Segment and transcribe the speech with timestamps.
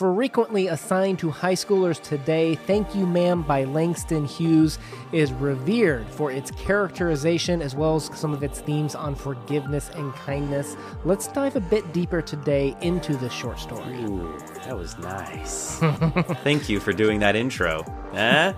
[0.00, 4.78] frequently assigned to high schoolers today, Thank You Ma'am by Langston Hughes
[5.12, 10.14] is revered for its characterization as well as some of its themes on forgiveness and
[10.14, 10.74] kindness.
[11.04, 14.02] Let's dive a bit deeper today into this short story.
[14.04, 15.78] Ooh, that was nice.
[16.44, 17.82] Thank you for doing that intro.
[18.12, 18.52] Eh?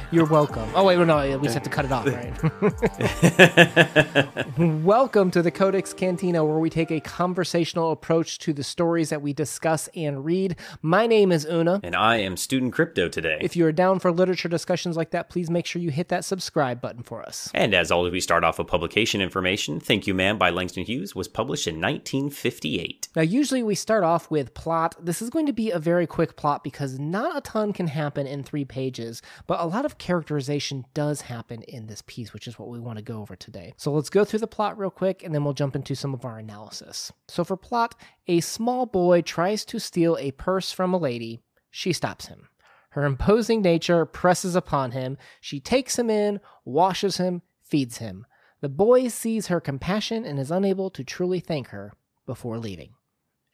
[0.12, 0.68] You're welcome.
[0.74, 2.06] Oh, wait, no, we just have to cut it off,
[4.58, 4.84] right?
[4.84, 9.22] welcome to the Codex Cantina, where we take a conversational approach to the stories that
[9.22, 10.56] we discuss and read.
[10.82, 11.80] My name is Una.
[11.82, 13.38] and I am Student Crypto today.
[13.40, 16.24] If you are down for literature discussions like that, please make sure you hit that
[16.24, 17.50] subscribe button for us.
[17.54, 19.80] and as always, we start off with publication information.
[19.80, 23.08] Thank You Ma'am by Langston Hughes was published in 1958.
[23.16, 24.94] Now, usually we start off with plot.
[25.00, 28.26] This is going to be a very quick plot because not a ton can happen
[28.26, 32.58] in three pages, but a lot of characterization does happen in this piece, which is
[32.58, 33.72] what we want to go over today.
[33.78, 36.26] So let's go through the plot real quick and then we'll jump into some of
[36.26, 37.10] our analysis.
[37.26, 37.94] So, for plot,
[38.28, 41.40] a small boy tries to steal a purse from a lady.
[41.70, 42.50] She stops him.
[42.90, 45.16] Her imposing nature presses upon him.
[45.40, 48.26] She takes him in, washes him, feeds him.
[48.60, 51.94] The boy sees her compassion and is unable to truly thank her
[52.26, 52.90] before leaving.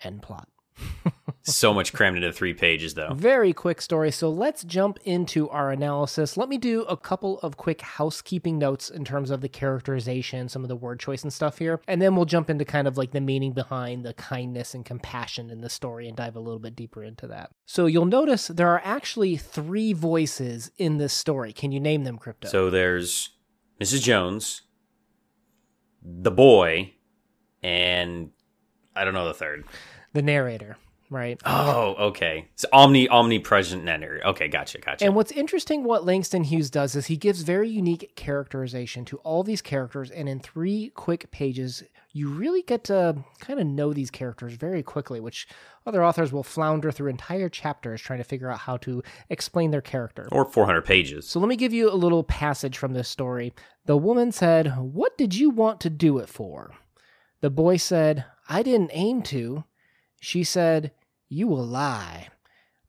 [0.03, 0.49] End plot.
[1.49, 3.15] So much crammed into three pages, though.
[3.15, 4.11] Very quick story.
[4.11, 6.37] So let's jump into our analysis.
[6.37, 10.65] Let me do a couple of quick housekeeping notes in terms of the characterization, some
[10.65, 11.81] of the word choice and stuff here.
[11.87, 15.49] And then we'll jump into kind of like the meaning behind the kindness and compassion
[15.51, 17.51] in the story and dive a little bit deeper into that.
[17.65, 21.53] So you'll notice there are actually three voices in this story.
[21.53, 22.49] Can you name them, Crypto?
[22.49, 23.31] So there's
[23.81, 24.03] Mrs.
[24.03, 24.63] Jones,
[26.03, 26.95] the boy,
[27.63, 28.31] and
[28.97, 29.65] I don't know the third.
[30.17, 30.79] The narrator,
[31.11, 31.39] right?
[31.45, 32.49] Oh, okay.
[32.57, 34.27] So omni omnipresent narrator.
[34.27, 35.05] Okay, gotcha, gotcha.
[35.05, 39.43] And what's interesting, what Langston Hughes does is he gives very unique characterization to all
[39.43, 41.83] these characters, and in three quick pages,
[42.15, 45.47] you really get to kind of know these characters very quickly, which
[45.85, 49.83] other authors will flounder through entire chapters trying to figure out how to explain their
[49.83, 50.27] character.
[50.33, 51.29] or 400 pages.
[51.29, 53.53] So let me give you a little passage from this story.
[53.85, 56.73] The woman said, What did you want to do it for?
[57.43, 59.65] The boy said, I didn't aim to.
[60.27, 60.91] She said,
[61.29, 62.31] You will lie.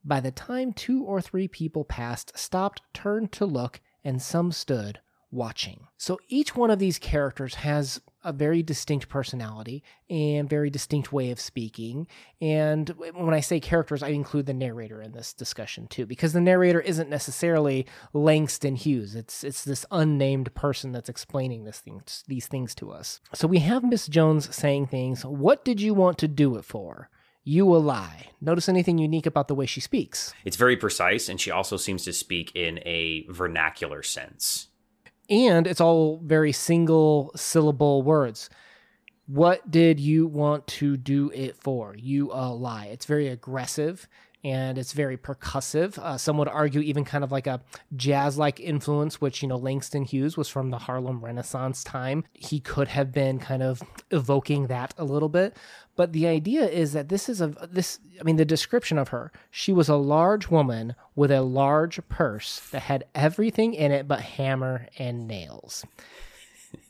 [0.04, 4.98] By the time two or three people passed, stopped, turned to look, and some stood
[5.30, 5.86] watching.
[5.98, 11.30] So each one of these characters has a very distinct personality and very distinct way
[11.30, 12.08] of speaking.
[12.40, 16.40] And when I say characters, I include the narrator in this discussion too, because the
[16.40, 19.14] narrator isn't necessarily Langston Hughes.
[19.14, 23.20] It's it's this unnamed person that's explaining this thing, these things to us.
[23.32, 25.24] So we have Miss Jones saying things.
[25.24, 27.10] What did you want to do it for?
[27.48, 28.26] You will lie.
[28.42, 30.34] Notice anything unique about the way she speaks.
[30.44, 34.68] It's very precise, and she also seems to speak in a vernacular sense.
[35.30, 38.50] and it's all very single syllable words.
[39.26, 41.96] What did you want to do it for?
[41.96, 42.90] You a lie.
[42.92, 44.06] It's very aggressive
[44.44, 45.98] and it's very percussive.
[45.98, 47.60] Uh, some would argue even kind of like a
[47.96, 52.24] jazz-like influence, which you know Langston Hughes was from the Harlem Renaissance time.
[52.32, 55.56] He could have been kind of evoking that a little bit.
[55.96, 57.98] But the idea is that this is a this.
[58.20, 59.32] I mean, the description of her.
[59.50, 64.20] She was a large woman with a large purse that had everything in it but
[64.20, 65.84] hammer and nails.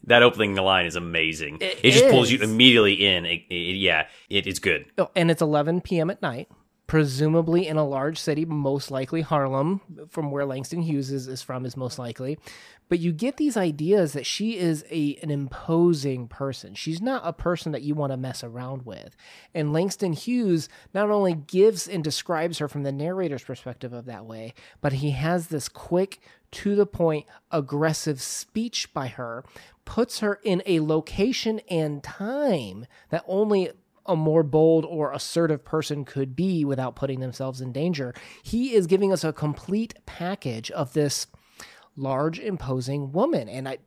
[0.04, 1.58] That opening line is amazing.
[1.60, 3.26] It It, just pulls you immediately in.
[3.26, 4.87] It, it- yeah, it is good.
[4.97, 6.08] Oh, and it's 11 p.m.
[6.10, 6.48] at night,
[6.88, 11.66] presumably in a large city, most likely Harlem, from where Langston Hughes is, is from,
[11.66, 12.38] is most likely.
[12.88, 16.75] But you get these ideas that she is a an imposing person.
[16.75, 19.15] She's not a person that you want to mess around with.
[19.54, 24.25] And Langston Hughes not only gives and describes her from the narrator's perspective of that
[24.25, 26.20] way, but he has this quick,
[26.53, 29.44] to the point, aggressive speech by her,
[29.84, 33.72] puts her in a location and time that only
[34.08, 38.14] a more bold or assertive person could be without putting themselves in danger.
[38.42, 41.26] He is giving us a complete package of this
[41.94, 43.48] large, imposing woman.
[43.48, 43.78] And I,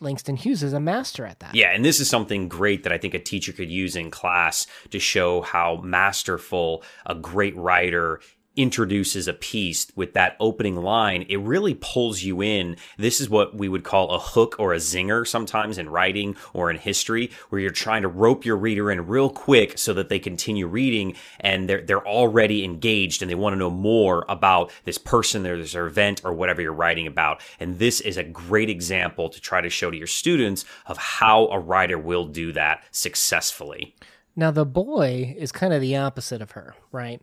[0.00, 1.54] Langston Hughes is a master at that.
[1.54, 4.66] Yeah, and this is something great that I think a teacher could use in class
[4.90, 8.20] to show how masterful a great writer
[8.60, 11.24] introduces a piece with that opening line.
[11.28, 12.76] It really pulls you in.
[12.98, 16.70] This is what we would call a hook or a zinger sometimes in writing or
[16.70, 20.18] in history, where you're trying to rope your reader in real quick so that they
[20.18, 24.98] continue reading and they're they're already engaged and they want to know more about this
[24.98, 27.40] person or this event or whatever you're writing about.
[27.58, 31.46] And this is a great example to try to show to your students of how
[31.46, 33.94] a writer will do that successfully.
[34.36, 37.20] Now, the boy is kind of the opposite of her, right?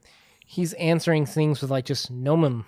[0.49, 2.63] He's answering things with like just nomen,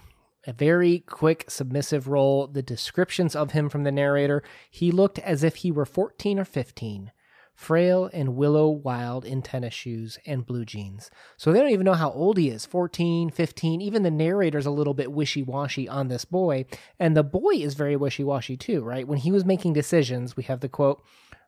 [0.46, 2.46] a very quick, submissive role.
[2.46, 6.46] The descriptions of him from the narrator, he looked as if he were 14 or
[6.46, 7.12] 15.
[7.60, 11.12] frail and willow wild in tennis shoes and blue jeans.
[11.36, 13.82] So they don't even know how old he is 14, 15.
[13.82, 16.66] Even the narrator's a little bit wishy washy on this boy.
[16.98, 19.06] And the boy is very wishy washy too, right?
[19.06, 21.04] When he was making decisions, we have the quote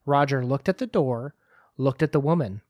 [0.05, 1.33] Roger looked at the door,
[1.77, 2.61] looked at the woman,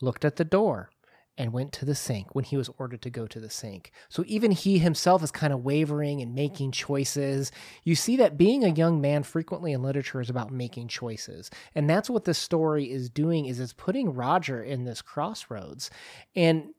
[0.00, 0.90] looked at the door,
[1.38, 3.92] and went to the sink when he was ordered to go to the sink.
[4.08, 7.52] So even he himself is kind of wavering and making choices.
[7.84, 11.48] You see that being a young man frequently in literature is about making choices.
[11.74, 15.90] And that's what this story is doing is it's putting Roger in this crossroads.
[16.34, 16.74] And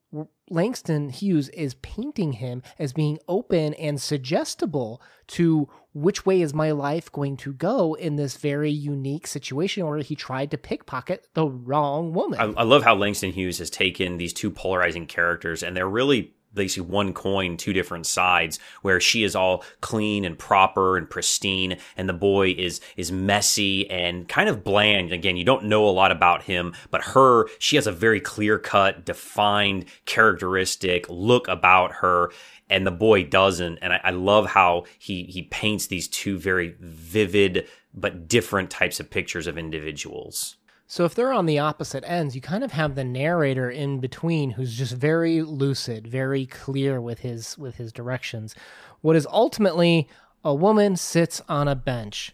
[0.49, 6.71] Langston Hughes is painting him as being open and suggestible to which way is my
[6.71, 11.47] life going to go in this very unique situation where he tried to pickpocket the
[11.47, 12.39] wrong woman.
[12.39, 16.33] I, I love how Langston Hughes has taken these two polarizing characters and they're really
[16.53, 21.09] they see one coin, two different sides, where she is all clean and proper and
[21.09, 25.11] pristine, and the boy is is messy and kind of bland.
[25.11, 28.57] Again, you don't know a lot about him, but her, she has a very clear
[28.57, 32.31] cut, defined, characteristic look about her,
[32.69, 33.77] and the boy doesn't.
[33.81, 38.99] And I, I love how he he paints these two very vivid but different types
[38.99, 40.55] of pictures of individuals.
[40.91, 44.49] So if they're on the opposite ends, you kind of have the narrator in between
[44.51, 48.55] who's just very lucid, very clear with his with his directions.
[49.01, 50.09] What is ultimately
[50.43, 52.33] a woman sits on a bench.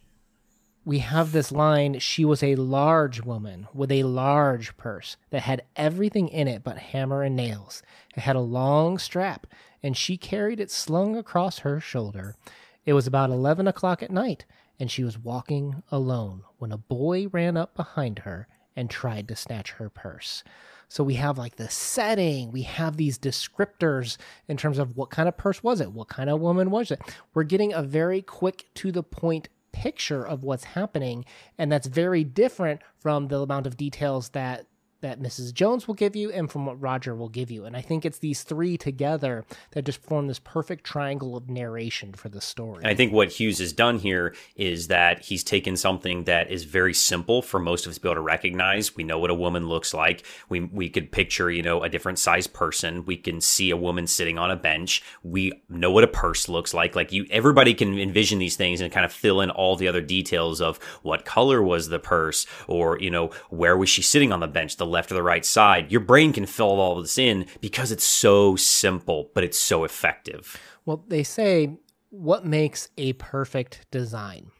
[0.85, 5.63] We have this line, she was a large woman with a large purse that had
[5.75, 7.83] everything in it but hammer and nails.
[8.15, 9.47] It had a long strap,
[9.83, 12.37] and she carried it slung across her shoulder.
[12.85, 14.45] It was about eleven o'clock at night,
[14.79, 19.35] and she was walking alone when a boy ran up behind her and tried to
[19.35, 20.43] snatch her purse.
[20.87, 24.17] So we have like the setting, we have these descriptors
[24.47, 27.01] in terms of what kind of purse was it, what kind of woman was it.
[27.33, 31.25] We're getting a very quick to the point picture of what's happening,
[31.57, 34.67] and that's very different from the amount of details that
[35.05, 35.53] that Mrs.
[35.53, 37.65] Jones will give you and from what Roger will give you.
[37.65, 42.13] And I think it's these three together that just form this perfect triangle of narration
[42.13, 42.79] for the story.
[42.79, 46.63] And I think what Hughes has done here is that he's taken something that is
[46.63, 48.95] very simple for most of us to be able to recognize.
[48.95, 50.25] We know what a woman looks like.
[50.49, 53.05] We we could picture, you know, a different size person.
[53.05, 55.03] We can see a woman sitting on a bench.
[55.21, 56.95] We know what a purse looks like.
[56.95, 60.01] Like you everybody can envision these things and kind of fill in all the other
[60.01, 64.39] details of what color was the purse or, you know, where was she sitting on
[64.39, 64.77] the bench?
[64.77, 68.03] The left or the right side, your brain can fill all this in because it's
[68.03, 70.59] so simple, but it's so effective.
[70.85, 71.77] Well, they say
[72.09, 74.51] what makes a perfect design?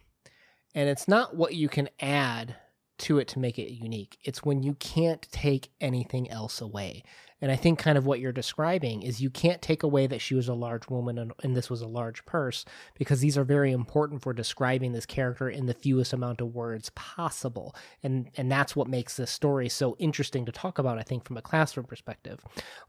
[0.76, 2.56] And it's not what you can add
[3.00, 4.18] to it to make it unique.
[4.24, 7.04] It's when you can't take anything else away.
[7.42, 10.36] And I think kind of what you're describing is you can't take away that she
[10.36, 12.66] was a large woman and, and, this was a large purse
[12.98, 16.92] because these are very important for describing this character in the fewest amount of words
[16.96, 17.76] possible.
[18.04, 21.38] And and that's what makes this story so interesting to talk about I think from
[21.38, 22.40] a classroom perspective.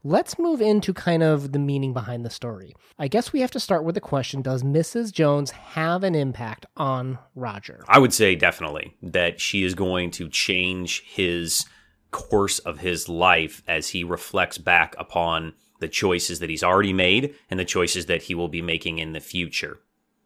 [0.03, 2.73] Let's move into kind of the meaning behind the story.
[2.97, 5.11] I guess we have to start with the question does Mrs.
[5.11, 7.83] Jones have an impact on Roger?
[7.87, 11.65] I would say definitely that she is going to change his
[12.11, 17.35] course of his life as he reflects back upon the choices that he's already made
[17.49, 19.79] and the choices that he will be making in the future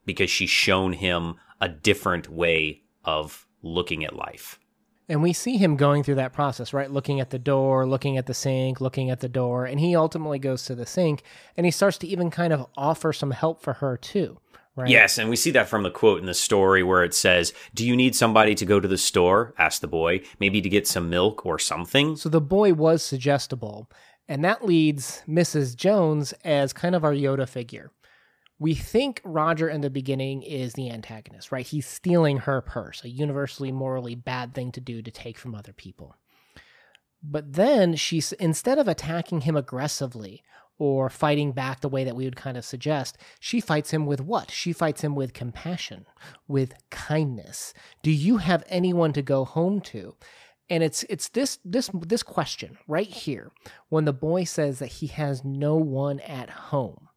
[0.05, 4.59] because she's shown him a different way of looking at life.
[5.09, 6.89] And we see him going through that process, right?
[6.89, 9.65] Looking at the door, looking at the sink, looking at the door.
[9.65, 11.23] And he ultimately goes to the sink
[11.57, 14.39] and he starts to even kind of offer some help for her, too.
[14.75, 14.89] Right.
[14.89, 17.85] Yes, and we see that from the quote in the story where it says, Do
[17.85, 19.53] you need somebody to go to the store?
[19.57, 22.15] asked the boy, maybe to get some milk or something.
[22.15, 23.89] So the boy was suggestible,
[24.29, 25.75] and that leads Mrs.
[25.75, 27.91] Jones as kind of our Yoda figure.
[28.59, 31.65] We think Roger in the beginning is the antagonist, right?
[31.65, 35.73] He's stealing her purse, a universally morally bad thing to do to take from other
[35.73, 36.15] people.
[37.23, 40.43] But then she's instead of attacking him aggressively
[40.81, 44.19] or fighting back the way that we would kind of suggest, she fights him with
[44.19, 44.49] what?
[44.49, 46.07] She fights him with compassion,
[46.47, 47.71] with kindness.
[48.01, 50.15] Do you have anyone to go home to?
[50.71, 53.51] And it's it's this this this question right here
[53.89, 57.09] when the boy says that he has no one at home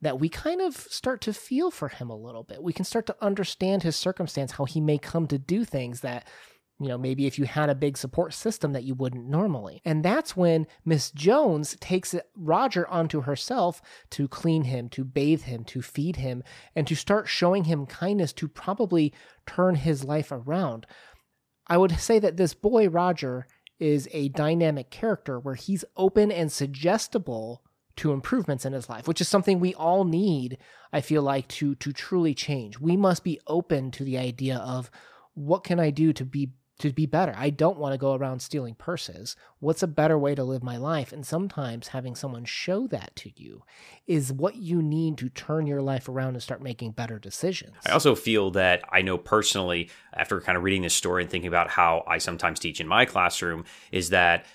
[0.00, 2.62] that we kind of start to feel for him a little bit.
[2.62, 6.28] We can start to understand his circumstance, how he may come to do things that
[6.80, 9.82] you know, maybe if you had a big support system that you wouldn't normally.
[9.84, 15.62] And that's when Miss Jones takes Roger onto herself to clean him, to bathe him,
[15.64, 16.42] to feed him,
[16.74, 19.12] and to start showing him kindness to probably
[19.46, 20.86] turn his life around.
[21.66, 23.46] I would say that this boy, Roger,
[23.78, 27.62] is a dynamic character where he's open and suggestible
[27.96, 30.56] to improvements in his life, which is something we all need,
[30.94, 32.80] I feel like, to to truly change.
[32.80, 34.90] We must be open to the idea of
[35.34, 37.34] what can I do to be to be better.
[37.36, 39.36] I don't want to go around stealing purses.
[39.60, 41.12] What's a better way to live my life?
[41.12, 43.62] And sometimes having someone show that to you
[44.06, 47.76] is what you need to turn your life around and start making better decisions.
[47.86, 51.48] I also feel that I know personally, after kind of reading this story and thinking
[51.48, 54.46] about how I sometimes teach in my classroom, is that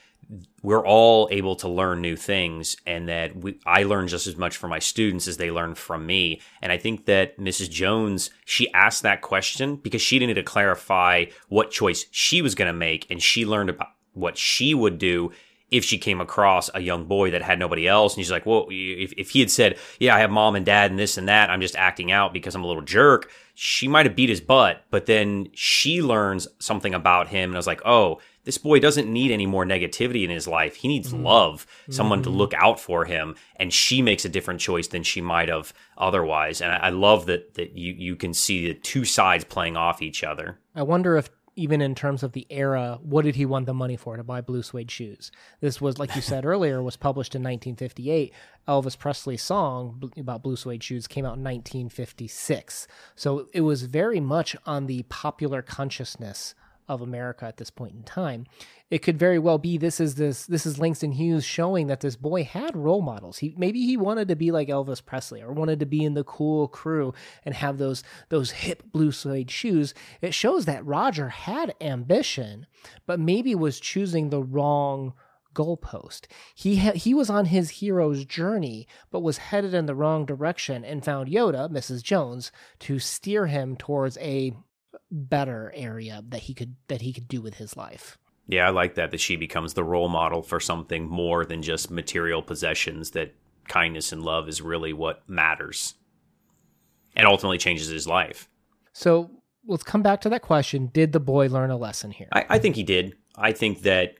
[0.61, 4.57] we're all able to learn new things and that we, I learn just as much
[4.57, 6.41] from my students as they learn from me.
[6.61, 7.69] And I think that Mrs.
[7.69, 12.67] Jones, she asked that question because she needed to clarify what choice she was going
[12.67, 13.09] to make.
[13.11, 15.31] And she learned about what she would do
[15.71, 18.15] if she came across a young boy that had nobody else.
[18.15, 20.91] And she's like, well, if, if he had said, yeah, I have mom and dad
[20.91, 23.29] and this and that, I'm just acting out because I'm a little jerk.
[23.55, 27.49] She might have beat his butt, but then she learns something about him.
[27.49, 30.75] And I was like, oh, this boy doesn't need any more negativity in his life.
[30.75, 31.25] He needs mm-hmm.
[31.25, 32.31] love, someone mm-hmm.
[32.31, 33.35] to look out for him.
[33.57, 36.61] And she makes a different choice than she might have otherwise.
[36.61, 40.01] And I, I love that that you you can see the two sides playing off
[40.01, 40.59] each other.
[40.73, 43.95] I wonder if even in terms of the era, what did he want the money
[43.95, 45.31] for to buy blue suede shoes?
[45.61, 48.33] This was, like you said earlier, was published in 1958.
[48.67, 52.87] Elvis Presley's song about blue suede shoes came out in 1956.
[53.15, 56.55] So it was very much on the popular consciousness
[56.87, 58.45] of America at this point in time.
[58.89, 62.15] It could very well be this is this this is Langston Hughes showing that this
[62.15, 63.39] boy had role models.
[63.39, 66.23] He maybe he wanted to be like Elvis Presley or wanted to be in the
[66.23, 67.13] cool crew
[67.43, 69.93] and have those those hip blue suede shoes.
[70.21, 72.67] It shows that Roger had ambition,
[73.05, 75.13] but maybe was choosing the wrong
[75.55, 76.27] goalpost.
[76.53, 80.85] He ha- he was on his hero's journey, but was headed in the wrong direction
[80.85, 82.03] and found Yoda, Mrs.
[82.03, 84.53] Jones, to steer him towards a
[85.11, 88.17] better area that he could that he could do with his life.
[88.47, 91.89] Yeah, I like that that she becomes the role model for something more than just
[91.89, 93.33] material possessions that
[93.67, 95.95] kindness and love is really what matters.
[97.15, 98.49] And ultimately changes his life.
[98.93, 99.31] So
[99.65, 100.91] let's come back to that question.
[100.93, 102.27] Did the boy learn a lesson here?
[102.31, 103.15] I, I think he did.
[103.35, 104.15] I think that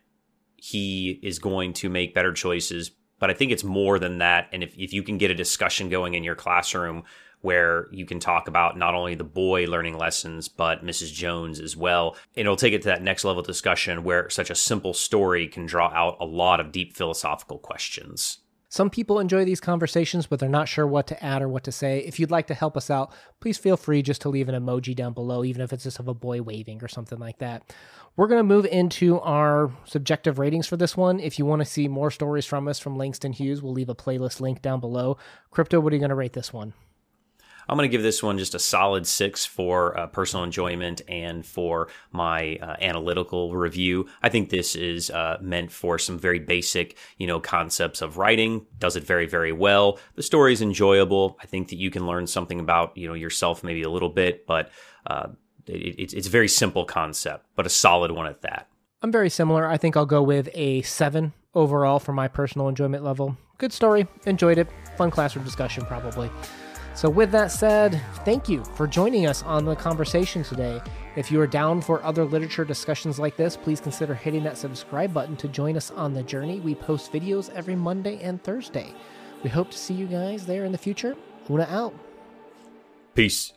[0.55, 4.47] he is going to make better choices, but I think it's more than that.
[4.51, 7.03] And if, if you can get a discussion going in your classroom
[7.41, 11.13] where you can talk about not only the boy learning lessons, but Mrs.
[11.13, 12.15] Jones as well.
[12.35, 15.89] It'll take it to that next level discussion where such a simple story can draw
[15.89, 18.39] out a lot of deep philosophical questions.
[18.75, 21.71] Some people enjoy these conversations, but they're not sure what to add or what to
[21.71, 21.99] say.
[21.99, 24.93] If you'd like to help us out, please feel free just to leave an emoji
[24.93, 27.73] down below, even if it's just of a boy waving or something like that.
[28.17, 31.21] We're going to move into our subjective ratings for this one.
[31.21, 33.95] If you want to see more stories from us from Langston Hughes, we'll leave a
[33.95, 35.17] playlist link down below.
[35.51, 36.73] Crypto, what are you going to rate this one?
[37.67, 41.45] I'm going to give this one just a solid six for uh, personal enjoyment and
[41.45, 44.07] for my uh, analytical review.
[44.21, 48.65] I think this is uh, meant for some very basic, you know, concepts of writing.
[48.79, 49.99] Does it very, very well.
[50.15, 51.37] The story is enjoyable.
[51.41, 54.45] I think that you can learn something about, you know, yourself maybe a little bit,
[54.45, 54.69] but
[55.07, 55.29] uh,
[55.67, 58.67] it, it's, it's a very simple concept, but a solid one at that.
[59.01, 59.67] I'm very similar.
[59.67, 63.37] I think I'll go with a seven overall for my personal enjoyment level.
[63.57, 64.07] Good story.
[64.25, 64.67] Enjoyed it.
[64.97, 66.29] Fun classroom discussion, probably.
[66.95, 70.81] So, with that said, thank you for joining us on the conversation today.
[71.17, 75.13] If you are down for other literature discussions like this, please consider hitting that subscribe
[75.13, 76.61] button to join us on the journey.
[76.61, 78.93] We post videos every Monday and Thursday.
[79.43, 81.17] We hope to see you guys there in the future.
[81.49, 81.93] Una out.
[83.13, 83.51] Peace.